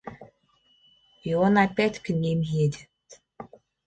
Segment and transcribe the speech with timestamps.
[1.23, 2.89] И он опять к ним едет.